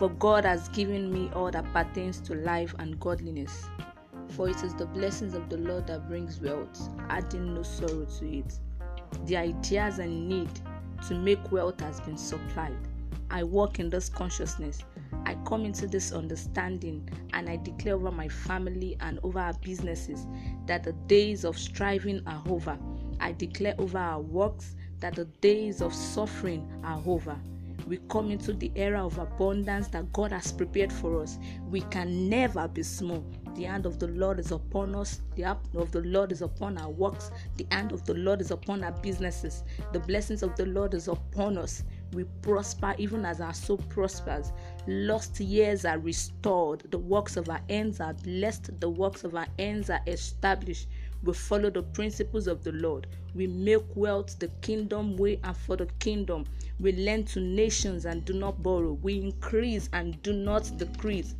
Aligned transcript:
For 0.00 0.08
God 0.08 0.46
has 0.46 0.70
given 0.70 1.12
me 1.12 1.30
all 1.34 1.50
that 1.50 1.70
pertains 1.74 2.20
to 2.20 2.34
life 2.34 2.74
and 2.78 2.98
godliness. 2.98 3.66
For 4.28 4.48
it 4.48 4.64
is 4.64 4.74
the 4.74 4.86
blessings 4.86 5.34
of 5.34 5.50
the 5.50 5.58
Lord 5.58 5.88
that 5.88 6.08
brings 6.08 6.40
wealth, 6.40 6.88
adding 7.10 7.52
no 7.52 7.62
sorrow 7.62 8.06
to 8.06 8.38
it. 8.38 8.58
The 9.26 9.36
ideas 9.36 9.98
and 9.98 10.26
need 10.26 10.48
to 11.06 11.14
make 11.14 11.52
wealth 11.52 11.80
has 11.80 12.00
been 12.00 12.16
supplied. 12.16 12.78
I 13.30 13.42
walk 13.42 13.78
in 13.78 13.90
this 13.90 14.08
consciousness. 14.08 14.78
I 15.26 15.34
come 15.44 15.66
into 15.66 15.86
this 15.86 16.12
understanding 16.12 17.06
and 17.34 17.46
I 17.50 17.56
declare 17.56 17.96
over 17.96 18.10
my 18.10 18.28
family 18.28 18.96
and 19.00 19.20
over 19.22 19.38
our 19.38 19.52
businesses 19.52 20.26
that 20.64 20.82
the 20.82 20.94
days 21.08 21.44
of 21.44 21.58
striving 21.58 22.22
are 22.26 22.42
over. 22.48 22.78
I 23.20 23.32
declare 23.32 23.74
over 23.76 23.98
our 23.98 24.22
works 24.22 24.76
that 25.00 25.14
the 25.14 25.26
days 25.42 25.82
of 25.82 25.92
suffering 25.92 26.66
are 26.84 27.02
over. 27.04 27.38
We 27.86 27.98
come 28.08 28.30
into 28.30 28.52
the 28.52 28.70
era 28.74 29.04
of 29.04 29.18
abundance 29.18 29.88
that 29.88 30.12
God 30.12 30.32
has 30.32 30.52
prepared 30.52 30.92
for 30.92 31.22
us. 31.22 31.38
We 31.68 31.80
can 31.82 32.28
never 32.28 32.68
be 32.68 32.82
small. 32.82 33.24
The 33.56 33.64
hand 33.64 33.86
of 33.86 33.98
the 33.98 34.08
Lord 34.08 34.38
is 34.38 34.52
upon 34.52 34.94
us. 34.94 35.22
The 35.34 35.42
hand 35.42 35.58
of 35.74 35.90
the 35.90 36.02
Lord 36.02 36.32
is 36.32 36.42
upon 36.42 36.78
our 36.78 36.90
works. 36.90 37.30
The 37.56 37.66
hand 37.70 37.92
of 37.92 38.04
the 38.04 38.14
Lord 38.14 38.40
is 38.40 38.50
upon 38.50 38.84
our 38.84 38.92
businesses. 38.92 39.64
The 39.92 40.00
blessings 40.00 40.42
of 40.42 40.54
the 40.56 40.66
Lord 40.66 40.94
is 40.94 41.08
upon 41.08 41.58
us. 41.58 41.82
We 42.12 42.24
prosper 42.42 42.94
even 42.98 43.24
as 43.24 43.40
our 43.40 43.54
soul 43.54 43.78
prospers. 43.88 44.52
Lost 44.86 45.38
years 45.40 45.84
are 45.84 45.98
restored. 45.98 46.84
The 46.90 46.98
works 46.98 47.36
of 47.36 47.48
our 47.48 47.60
hands 47.68 48.00
are 48.00 48.14
blessed. 48.14 48.80
The 48.80 48.88
works 48.90 49.24
of 49.24 49.34
our 49.34 49.46
hands 49.58 49.90
are 49.90 50.00
established. 50.06 50.88
We 51.22 51.34
follow 51.34 51.70
the 51.70 51.82
principles 51.82 52.46
of 52.46 52.64
the 52.64 52.72
Lord. 52.72 53.06
We 53.34 53.46
make 53.46 53.84
wealth 53.94 54.38
the 54.38 54.48
kingdom 54.62 55.16
way 55.16 55.38
and 55.44 55.56
for 55.56 55.76
the 55.76 55.86
kingdom. 55.98 56.44
We 56.78 56.92
lend 56.92 57.28
to 57.28 57.40
nations 57.40 58.06
and 58.06 58.24
do 58.24 58.32
not 58.32 58.62
borrow. 58.62 58.92
We 59.02 59.20
increase 59.20 59.88
and 59.92 60.20
do 60.22 60.32
not 60.32 60.70
decrease 60.78 61.34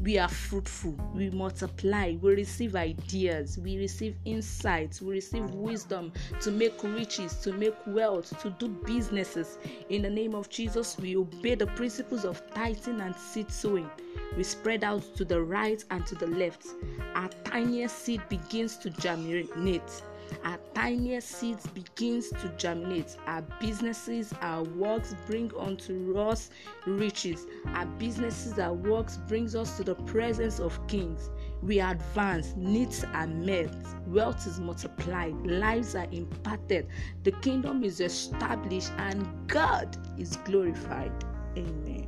we 0.00 0.18
are 0.18 0.28
fruitful, 0.28 0.92
we 1.14 1.30
multiply, 1.30 2.14
we 2.20 2.34
receive 2.34 2.76
ideas, 2.76 3.58
we 3.58 3.78
receive 3.78 4.16
insights, 4.24 5.00
we 5.00 5.14
receive 5.14 5.50
wisdom 5.50 6.12
to 6.40 6.50
make 6.50 6.82
riches, 6.82 7.34
to 7.36 7.52
make 7.52 7.74
wealth, 7.86 8.38
to 8.42 8.50
do 8.50 8.68
businesses. 8.68 9.58
In 9.88 10.02
the 10.02 10.10
name 10.10 10.34
of 10.34 10.48
Jesus, 10.50 10.98
we 10.98 11.16
obey 11.16 11.54
the 11.54 11.66
principles 11.68 12.24
of 12.24 12.42
tithing 12.52 13.00
and 13.00 13.16
seed 13.16 13.50
sowing. 13.50 13.90
We 14.36 14.42
spread 14.42 14.84
out 14.84 15.02
to 15.16 15.24
the 15.24 15.40
right 15.40 15.82
and 15.90 16.06
to 16.06 16.14
the 16.14 16.26
left. 16.26 16.66
Our 17.14 17.30
tiniest 17.44 17.98
seed 18.00 18.20
begins 18.28 18.76
to 18.78 18.90
germinate 18.90 20.02
our 20.44 20.58
tiniest 20.74 21.28
seeds 21.28 21.66
begins 21.68 22.30
to 22.30 22.52
germinate. 22.56 23.16
Our 23.26 23.42
businesses 23.60 24.32
our 24.40 24.62
works 24.62 25.14
bring 25.26 25.50
unto 25.58 26.18
us 26.18 26.50
riches. 26.86 27.46
Our 27.74 27.86
businesses 27.86 28.58
our 28.58 28.72
works 28.72 29.18
brings 29.28 29.54
us 29.54 29.76
to 29.76 29.84
the 29.84 29.94
presence 29.94 30.60
of 30.60 30.86
kings. 30.86 31.30
We 31.62 31.80
advance 31.80 32.54
needs 32.56 33.04
are 33.04 33.26
met 33.26 33.74
wealth 34.06 34.46
is 34.46 34.60
multiplied 34.60 35.34
lives 35.46 35.94
are 35.94 36.06
imparted. 36.12 36.86
The 37.24 37.32
kingdom 37.32 37.82
is 37.84 38.00
established 38.00 38.92
and 38.98 39.26
god 39.48 39.96
is 40.18 40.36
glorified. 40.44 41.12
Amen 41.56 42.06